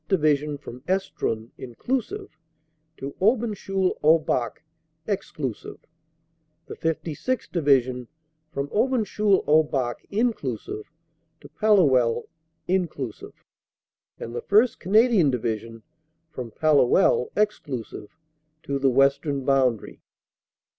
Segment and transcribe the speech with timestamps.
[0.09, 2.35] Division from Estrun (inclusive)
[2.97, 4.63] to Aubencheul au Bac
[5.05, 5.77] (exclusive)
[6.65, 7.51] the 56th.
[7.51, 8.07] Division
[8.49, 10.89] from Aubencheul au Bac (inclusive)
[11.39, 12.23] to Pal luel
[12.67, 13.43] (inclusive),
[14.17, 14.79] and the 1st.
[14.79, 15.83] Canadian Division
[16.31, 18.17] from Palluel (exclusive)
[18.63, 20.01] to the western boundary.